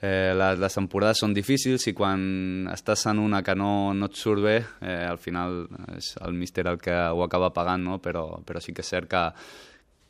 [0.00, 4.18] eh, les, les temporades són difícils i quan estàs en una que no, no et
[4.18, 5.64] surt bé, eh, al final
[5.96, 7.98] és el míster el que ho acaba pagant, no?
[8.02, 9.24] però, però sí que és cert que,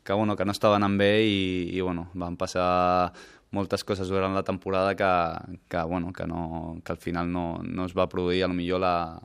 [0.03, 1.41] que, bueno, que no estava anant bé i,
[1.73, 3.11] i bueno, van passar
[3.51, 5.09] moltes coses durant la temporada que,
[5.67, 8.81] que, bueno, que, no, que al final no, no es va produir a lo millor
[8.85, 9.19] la,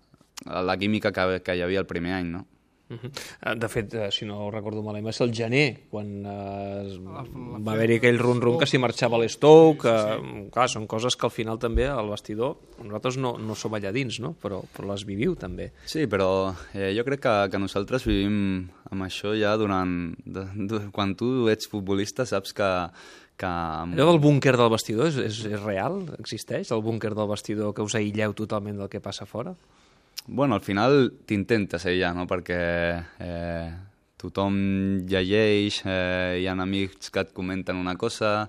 [0.45, 2.47] la química que, que hi havia el primer any, no?
[2.97, 3.55] -huh.
[3.59, 6.99] De fet, eh, si no recordo malament, va ser el gener, quan eh,
[7.65, 10.51] va haver-hi aquell run-run que s'hi marxava l'Stoke, que, sí, sí.
[10.51, 14.21] clar, són coses que al final també al vestidor, nosaltres no, no som allà dins,
[14.21, 14.35] no?
[14.43, 15.73] però, però les viviu també.
[15.87, 20.15] Sí, però eh, jo crec que, que nosaltres vivim amb això ja durant...
[20.25, 22.71] De, de, quan tu ets futbolista saps que,
[23.41, 23.47] que...
[23.47, 26.03] Allò del búnquer del vestidor és, és, és real?
[26.19, 29.55] Existeix el búnquer del vestidor que us aïlleu totalment del que passa fora?
[30.27, 32.27] Bueno, al final t'intentes ella, no?
[32.27, 32.61] perquè
[33.21, 33.69] eh,
[34.21, 34.57] tothom
[35.09, 38.49] llegeix, eh, hi ha amics que et comenten una cosa,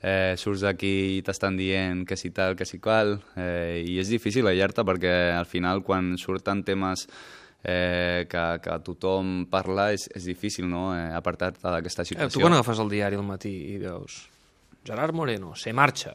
[0.00, 4.08] eh, surts d'aquí i t'estan dient que si tal, que si qual, eh, i és
[4.08, 7.06] difícil aïllar-te perquè al final quan surten temes
[7.62, 10.90] eh, que, que tothom parla és, és difícil no?
[10.96, 12.30] eh, apartar-te d'aquesta situació.
[12.30, 14.24] Eh, tu quan agafes el diari al matí i veus
[14.86, 16.14] Gerard Moreno, se marxa,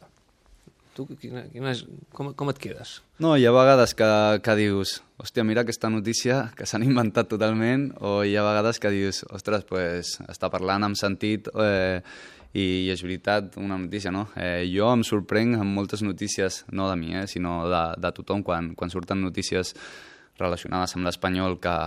[0.95, 1.73] Tu, quina, quina
[2.15, 3.01] com, com et quedes?
[3.19, 4.07] No, hi ha vegades que,
[4.45, 8.93] que dius, hòstia, mira aquesta notícia que s'han inventat totalment, o hi ha vegades que
[8.93, 11.99] dius, ostres, pues, està parlant amb sentit eh,
[12.53, 14.29] i, i és veritat una notícia, no?
[14.39, 18.47] Eh, jo em sorprenc amb moltes notícies, no de mi, eh, sinó de, de tothom,
[18.47, 19.75] quan, quan surten notícies
[20.39, 21.77] relacionades amb l'espanyol que,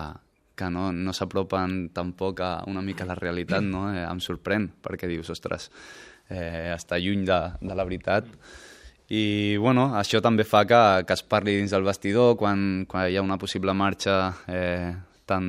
[0.52, 3.88] que no, no s'apropen tampoc a una mica a la realitat, no?
[3.88, 5.70] Eh, em sorprèn, perquè dius, ostres,
[6.28, 8.28] eh, està lluny de, de la veritat.
[8.28, 8.66] Mm
[9.08, 13.16] i bueno, això també fa que, que es parli dins del vestidor quan, quan hi
[13.16, 14.18] ha una possible marxa
[14.52, 14.92] eh,
[15.24, 15.48] tant,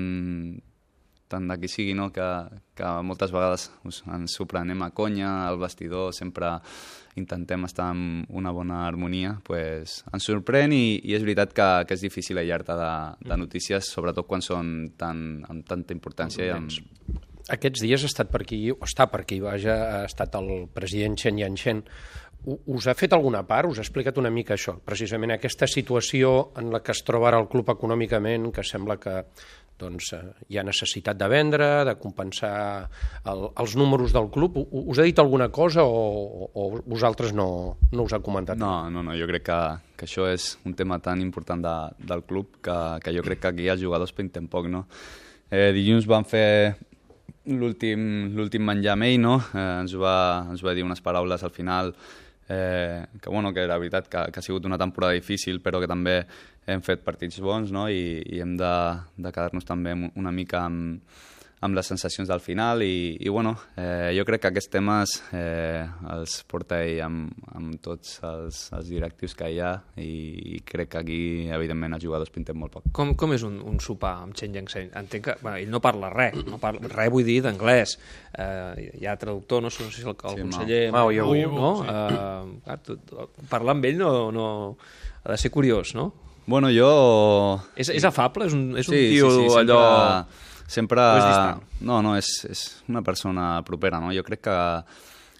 [1.27, 2.07] tant de qui sigui, no?
[2.15, 2.27] que,
[2.75, 6.55] que moltes vegades us, ens ho prenem a conya, al vestidor sempre
[7.19, 11.97] intentem estar en una bona harmonia, pues, ens sorprèn i, i és veritat que, que
[11.97, 12.91] és difícil aïllar-te de,
[13.27, 16.47] de notícies, sobretot quan són tan, amb tanta importància.
[16.47, 17.19] I amb...
[17.49, 21.17] Aquests dies ha estat per aquí, o està per aquí, vaja, ha estat el president
[21.17, 21.83] Chen Yanchen
[22.45, 23.69] us ha fet alguna part?
[23.69, 27.41] Us ha explicat una mica això, precisament aquesta situació en la que es troba ara
[27.41, 29.23] el club econòmicament, que sembla que
[29.79, 30.11] doncs,
[30.51, 32.51] hi ha necessitat de vendre, de compensar
[33.31, 34.57] el, els números del club.
[34.59, 38.59] Us ha dit alguna cosa o, o vosaltres no, no us ha comentat?
[38.59, 39.61] No, no, no, jo crec que,
[39.95, 41.77] que això és un tema tan important de,
[42.11, 44.85] del club que, que jo crec que aquí els jugadors pinten poc, no?
[45.49, 46.75] Eh, dilluns van fer
[47.49, 49.39] l'últim menjar amb ell, no?
[49.55, 50.17] Eh, ens, va,
[50.51, 51.95] ens va dir unes paraules al final
[52.49, 55.89] eh, que, bueno, que la veritat que, que ha sigut una temporada difícil, però que
[55.89, 56.19] també
[56.69, 57.87] hem fet partits bons no?
[57.89, 58.75] I, i hem de,
[59.17, 60.99] de quedar-nos també una mica amb,
[61.65, 65.83] amb les sensacions del final i, i bueno, eh, jo crec que aquests temes eh,
[66.13, 70.93] els porta ell amb, amb tots els, els directius que hi ha i, i crec
[70.93, 71.19] que aquí,
[71.51, 72.87] evidentment, els jugadors pintem molt poc.
[72.95, 76.13] Com, com és un, un sopar amb Chen Yang Entenc que bueno, ell no parla
[76.13, 77.97] res, no parla, res vull dir d'anglès.
[78.39, 81.75] Eh, hi ha traductor, no sé si el, el sí, conseller Mau, Mau, Mau, no?
[81.83, 81.91] Sí.
[81.91, 82.79] Eh,
[83.11, 84.49] clar, parlar amb ell no, no,
[85.25, 86.11] ha de ser curiós, no?
[86.49, 86.89] Bueno, jo...
[87.77, 88.47] És, és afable?
[88.49, 89.59] És un, és un sí, tio sí, sí, sempre...
[89.67, 90.47] allò sempre...
[91.81, 94.13] No, no, és, és una persona propera, no?
[94.13, 94.57] Jo crec que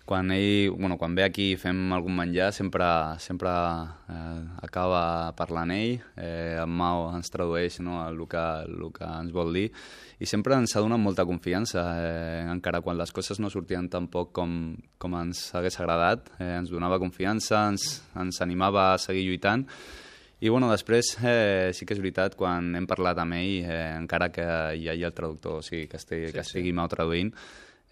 [0.10, 2.88] quan ell, bueno, quan ve aquí i fem algun menjar, sempre,
[3.22, 3.52] sempre
[4.10, 9.36] eh, acaba parlant ell, eh, en Mao ens tradueix no, el, que, el que ens
[9.36, 9.68] vol dir,
[10.18, 14.10] i sempre ens ha donat molta confiança, eh, encara quan les coses no sortien tan
[14.10, 19.28] poc com, com ens hagués agradat, eh, ens donava confiança, ens, ens animava a seguir
[19.30, 19.70] lluitant,
[20.40, 21.16] i bueno, després
[21.76, 24.46] sí que és veritat, quan hem parlat amb ell, eh, encara que
[24.80, 26.78] hi hagi el traductor, o sigui, que estigui, sí, que estigui sí.
[26.78, 27.34] Mau traduint,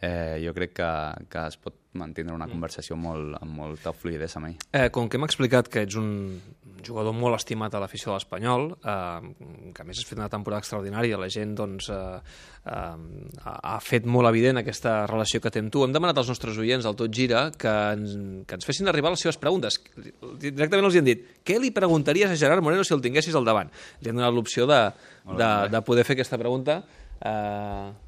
[0.01, 0.91] eh, jo crec que,
[1.31, 2.53] que es pot mantenir una mm.
[2.53, 4.57] conversació molt, amb molta fluidesa amb ell.
[4.69, 6.11] Eh, com que hem explicat que ets un
[6.85, 10.61] jugador molt estimat a l'afició de l'Espanyol, eh, que a més has fet una temporada
[10.61, 12.21] extraordinària, la gent doncs, eh,
[12.69, 15.83] eh, ha fet molt evident aquesta relació que té amb tu.
[15.83, 19.25] Hem demanat als nostres oients, al Tot Gira, que ens, que ens fessin arribar les
[19.25, 19.81] seves preguntes.
[20.37, 23.73] Directament els han dit, què li preguntaries a Gerard Moreno si el tinguessis al davant?
[24.01, 24.83] Li han donat l'opció de,
[25.33, 26.83] de, de poder fer aquesta pregunta.
[27.17, 28.06] Eh,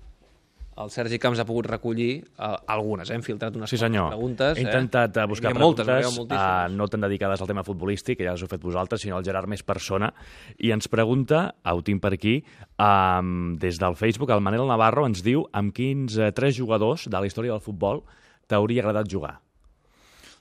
[0.79, 3.17] el Sergi Camps ha pogut recollir uh, algunes, eh?
[3.17, 4.13] hem filtrat unes sí, senyor.
[4.13, 4.57] preguntes.
[4.57, 5.25] He intentat eh?
[5.27, 8.63] buscar moltes, preguntes, uh, no tan dedicades al tema futbolístic, que ja les heu fet
[8.63, 10.11] vosaltres, sinó al Gerard més persona,
[10.57, 12.37] i ens pregunta, ah, ho tinc per aquí,
[12.79, 17.17] um, des del Facebook, el Manel Navarro ens diu amb quins uh, tres jugadors de
[17.17, 18.05] la història del futbol
[18.49, 19.35] t'hauria agradat jugar?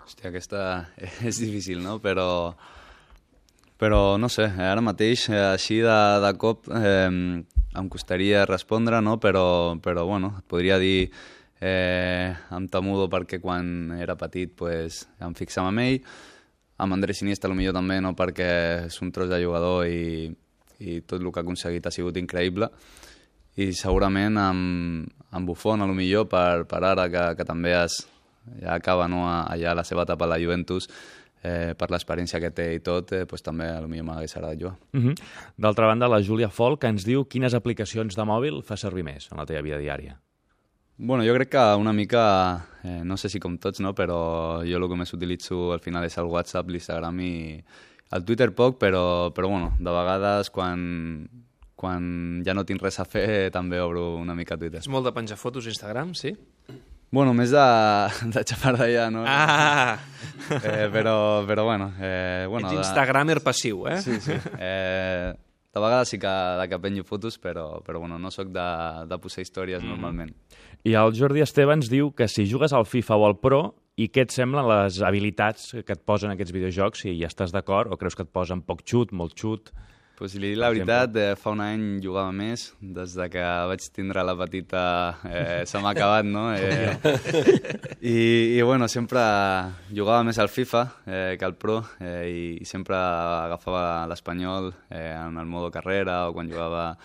[0.06, 0.64] Hòstia, aquesta
[1.28, 1.98] és difícil, no?
[2.04, 2.28] Però
[3.78, 7.42] però no sé, ara mateix, així de, de cop, eh,
[7.78, 9.18] em costaria respondre, no?
[9.22, 11.10] però, però bueno, et podria dir
[11.60, 16.00] eh, amb Tamudo perquè quan era petit pues, em fixava en ell,
[16.78, 18.14] amb Andrés Iniesta millor també, no?
[18.18, 18.50] perquè
[18.88, 20.26] és un tros de jugador i,
[20.78, 22.70] i tot el que ha aconseguit ha sigut increïble,
[23.58, 28.00] i segurament amb, amb Buffon, a lo millor, per, per ara que, que també es,
[28.62, 30.86] ja acaba no, allà la seva etapa a la Juventus,
[31.42, 34.76] eh, per l'experiència que té i tot, eh, pues, també potser m'hagués agradat jugar.
[34.92, 35.14] Uh -huh.
[35.56, 39.38] D'altra banda, la Júlia Folk ens diu quines aplicacions de mòbil fa servir més en
[39.38, 40.20] la teva vida diària.
[41.00, 43.94] Bueno, jo crec que una mica, eh, no sé si com tots, no?
[43.94, 47.64] però jo el que més utilitzo al final és el WhatsApp, l'Instagram i
[48.10, 51.28] el Twitter poc, però, però bueno, de vegades quan,
[51.76, 54.80] quan ja no tinc res a fer també obro una mica Twitter.
[54.80, 56.34] És molt de penjar fotos a Instagram, sí?
[57.10, 57.64] Bueno, més de,
[58.34, 59.24] de xapar d'allà, no?
[59.26, 59.98] Ah!
[60.48, 61.90] Eh, però, però bueno...
[62.00, 63.44] Eh, bueno Ets instagramer de...
[63.44, 63.98] passiu, eh?
[64.04, 64.36] Sí, sí.
[64.58, 65.32] Eh,
[65.74, 66.28] de vegades sí que,
[66.60, 68.68] de que penjo fotos, però, però bueno, no sóc de,
[69.08, 69.90] de posar històries mm.
[69.92, 70.32] normalment.
[70.88, 73.62] I el Jordi Esteve diu que si jugues al FIFA o al Pro,
[73.98, 77.90] i què et semblen les habilitats que et posen aquests videojocs, si ja estàs d'acord,
[77.90, 79.72] o creus que et posen poc xut, molt xut...
[80.18, 83.42] Pues si li dic la veritat, eh, fa un any jugava més, des de que
[83.70, 84.80] vaig tindre la petita
[85.22, 86.48] eh, se m'ha acabat, no?
[86.58, 86.96] Eh,
[88.02, 88.16] i,
[88.58, 89.22] I bueno, sempre
[89.94, 95.14] jugava més al FIFA eh, que al Pro eh, i, i sempre agafava l'Espanyol eh,
[95.14, 96.96] en el modo carrera o quan jugava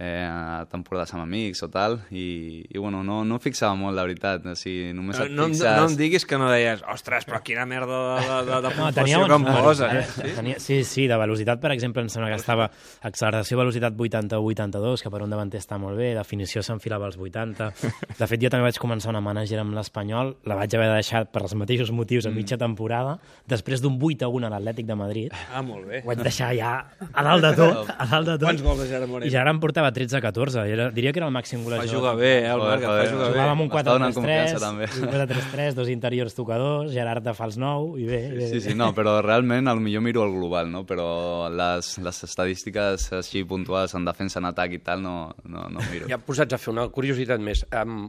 [0.00, 4.06] eh, a temporades amb amics o tal, i, i bueno, no, no fixava molt, la
[4.06, 5.66] veritat, o sigui, només et no, fixes...
[5.68, 8.70] No, no em diguis que no deies, ostres, però quina merda de, de, de, de
[8.70, 9.90] no, puntuació que em posa.
[9.92, 10.04] Eh?
[10.14, 10.32] Sí?
[10.38, 12.70] Tenia, sí, sí, de velocitat, per exemple, em sembla que estava
[13.04, 17.68] acceleració velocitat 80-82, que per un davanter està molt bé, definició s'enfilava als 80.
[18.16, 21.26] De fet, jo també vaig començar una manager amb l'Espanyol, la vaig haver de deixar
[21.28, 23.18] per els mateixos motius a mitja temporada,
[23.52, 25.36] després d'un 8 1 a l'Atlètic de Madrid.
[25.52, 26.00] Ah, molt bé.
[26.00, 26.72] Ho vaig deixar ja
[27.12, 28.48] a dalt de tot, a dalt de tot.
[28.48, 29.28] Quants gols de Gerard Moreno?
[29.28, 30.64] I ja ara em portava 13-14.
[30.70, 31.90] Era, diria que era el màxim golejador.
[31.90, 33.34] Va jugar bé, eh, el Marc, va jugar bé.
[33.34, 38.50] Jugava amb un 4-3-3, 4-3-3, dos interiors tocadors, Gerard de fals 9, i bé, bé.
[38.54, 40.84] Sí, sí, no, però realment al millor miro el global, no?
[40.88, 45.84] però les, les estadístiques així puntuals en defensa, en atac i tal, no, no, no
[45.92, 46.08] miro.
[46.10, 47.64] Ja posats a fer una curiositat més.
[47.74, 48.08] Um,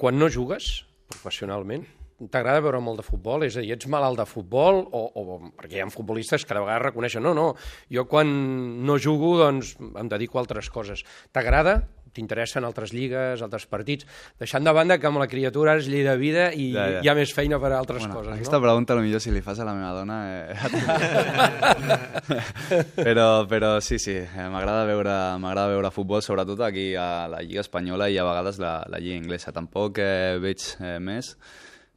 [0.00, 1.86] quan no jugues professionalment,
[2.26, 3.44] t'agrada veure molt de futbol?
[3.46, 4.82] És a dir, ets malalt de futbol?
[4.90, 7.52] O, o, perquè hi ha futbolistes que de vegades reconeixen no, no,
[7.92, 8.26] jo quan
[8.86, 11.04] no jugo doncs em dedico a altres coses.
[11.32, 11.78] T'agrada?
[12.16, 14.06] T'interessen altres lligues, altres partits?
[14.40, 17.02] Deixant de banda que amb la criatura és llei de vida i ja, ja.
[17.04, 18.32] hi ha més feina per a altres bueno, coses.
[18.34, 18.64] Aquesta no?
[18.64, 20.16] pregunta potser si li fas a la meva dona...
[20.32, 20.56] Eh...
[23.06, 28.08] però, però sí, sí, eh, m'agrada veure, veure futbol, sobretot aquí a la Lliga Espanyola
[28.10, 29.54] i a vegades la, la Lliga Inglesa.
[29.54, 31.36] Tampoc eh, veig eh, més,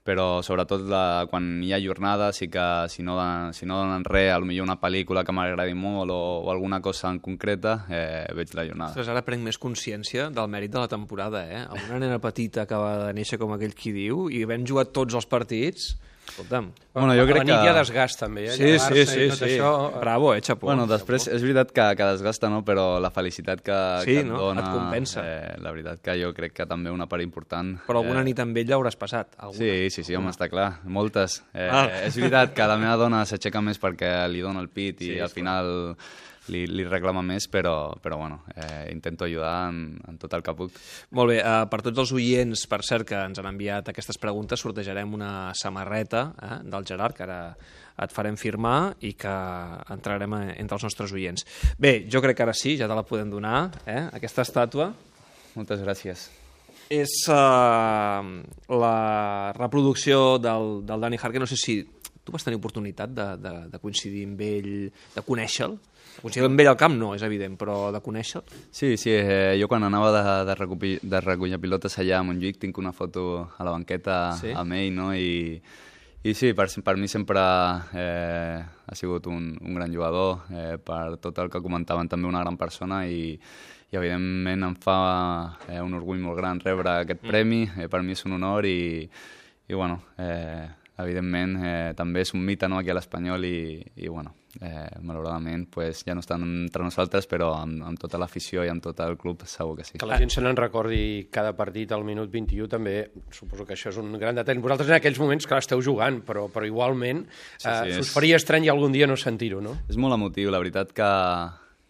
[0.07, 3.19] però sobretot la, quan hi ha jornada sí que si no,
[3.53, 7.19] si no donen res, potser una pel·lícula que m'agradi molt o, o alguna cosa en
[7.19, 8.91] concreta, eh, veig la jornada.
[8.91, 11.65] Ostres, ara prenc més consciència del mèrit de la temporada, eh?
[11.89, 15.27] Una nena petita acaba de néixer com aquell qui diu i havent jugat tots els
[15.29, 15.95] partits
[16.31, 16.71] Escolta'm.
[16.93, 17.51] Bueno, jo crec que...
[17.51, 18.45] La nit hi ha desgast, també.
[18.47, 18.55] Eh?
[18.55, 19.27] Sí, sí, sí.
[19.35, 19.49] sí.
[19.49, 19.71] Això...
[19.99, 20.69] Bravo, eh, xapó.
[20.69, 22.61] Bueno, després és veritat que, que desgasta, no?
[22.67, 24.39] però la felicitat que, sí, que et no?
[24.39, 24.63] dona...
[24.63, 25.25] et compensa.
[25.27, 27.75] Eh, la veritat que jo crec que també una part important...
[27.87, 28.29] Però alguna eh...
[28.31, 29.35] nit amb ell hauràs passat.
[29.37, 29.59] Alguna.
[29.59, 30.71] Sí, sí, sí, home, està clar.
[30.87, 31.41] Moltes.
[31.53, 31.85] Eh, ah.
[32.07, 35.23] És veritat que la meva dona s'aixeca més perquè li dona el pit i sí,
[35.23, 35.71] al final...
[35.95, 40.43] Clar li, li reclama més, però, però bueno, eh, intento ajudar en, en tot el
[40.45, 40.79] que puc.
[41.17, 44.63] Molt bé, uh, per tots els oients, per cert, que ens han enviat aquestes preguntes,
[44.63, 47.39] sortejarem una samarreta eh, del Gerard, que ara
[48.01, 49.31] et farem firmar i que
[49.93, 51.45] entrarem entre els nostres oients.
[51.77, 54.91] Bé, jo crec que ara sí, ja te la podem donar, eh, aquesta estàtua.
[55.53, 56.29] Moltes gràcies.
[56.91, 58.25] És uh,
[58.81, 58.95] la
[59.55, 61.77] reproducció del, del Danny Harker, no sé si
[62.23, 64.71] tu vas tenir oportunitat de, de, de coincidir amb ell,
[65.15, 65.77] de conèixer-lo?
[66.21, 68.61] Coincidir amb ell al camp no, és evident, però de conèixer-lo?
[68.69, 72.59] Sí, sí, eh, jo quan anava de, de, recollir, de recollir pilotes allà a Montjuïc
[72.61, 74.53] tinc una foto a la banqueta sí?
[74.53, 75.11] amb ell, no?
[75.17, 75.57] I,
[76.21, 77.41] i sí, per, per mi sempre
[77.97, 82.43] eh, ha sigut un, un gran jugador, eh, per tot el que comentaven també una
[82.43, 83.33] gran persona i,
[83.91, 84.99] i evidentment em fa
[85.67, 87.33] eh, un orgull molt gran rebre aquest mm.
[87.33, 89.01] premi, eh, per mi és un honor i,
[89.67, 90.69] i bueno, eh,
[91.03, 93.57] evidentment eh, també és un mite no, aquí a l'Espanyol i,
[94.01, 98.65] i bueno, eh, malauradament pues, ja no estan entre nosaltres però amb, amb tota l'afició
[98.65, 99.97] i amb tot el club segur que sí.
[100.01, 102.95] Que la gent se n'en recordi cada partit al minut 21 també,
[103.33, 104.61] suposo que això és un gran detall.
[104.63, 108.03] Vosaltres en aquells moments, clar, esteu jugant, però, però igualment sí, sí, eh, és...
[108.05, 109.77] us faria estrany algun dia no sentir-ho, no?
[109.89, 111.11] És molt emotiu, la veritat que,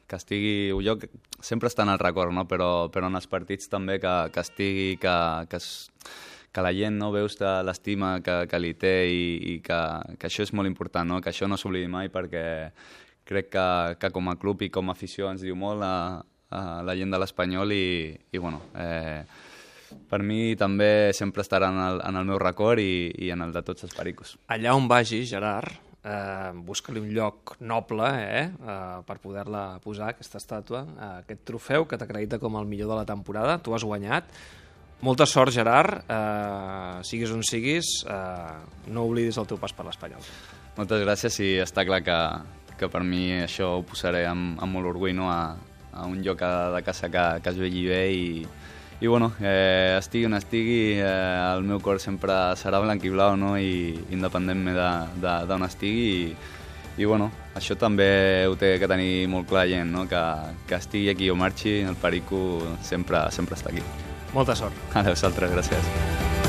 [0.07, 0.55] que estigui...
[0.85, 0.97] Jo
[1.41, 2.45] sempre està en el record, no?
[2.45, 5.15] però, però en els partits també que, que estigui, que,
[5.49, 5.89] que es
[6.51, 9.21] que la gent no veus l'estima que, que li té i,
[9.53, 9.79] i que,
[10.19, 11.21] que això és molt important, no?
[11.23, 12.43] que això no s'oblidi mai perquè
[13.27, 13.67] crec que,
[14.01, 15.95] que com a club i com a afició ens diu molt a,
[16.51, 17.85] a la gent de l'Espanyol i,
[18.31, 19.23] i bueno, eh,
[20.11, 23.55] per mi també sempre estarà en el, en el meu record i, i en el
[23.55, 24.35] de tots els pericos.
[24.51, 25.71] Allà on vagis, Gerard,
[26.03, 31.87] eh, busca-li un lloc noble eh, eh, per poder-la posar, aquesta estàtua, eh, aquest trofeu
[31.87, 33.59] que t'acredita com el millor de la temporada.
[33.63, 34.31] Tu has guanyat,
[35.01, 36.05] molta sort, Gerard.
[36.07, 40.25] Uh, siguis on siguis, uh, no oblidis el teu pas per l'Espanyol.
[40.77, 42.17] Moltes gràcies i està clar que,
[42.79, 45.29] que per mi això ho posaré amb, amb molt orgull no?
[45.29, 45.57] a,
[45.91, 48.27] a un lloc de casa que, que es vegi bé i,
[49.01, 51.03] i bueno, eh, estigui on estigui, eh,
[51.55, 53.55] el meu cor sempre serà blanc i blau, no?
[53.57, 54.77] I independentment
[55.49, 56.05] d'on estigui.
[56.21, 56.61] I,
[57.01, 60.05] I bueno, això també ho té que tenir molt clar gent, no?
[60.11, 60.21] Que,
[60.69, 64.10] que estigui aquí o marxi, el Perico sempre, sempre està aquí.
[64.33, 64.73] Molta sort.
[64.95, 66.40] A vosaltres, gràcies.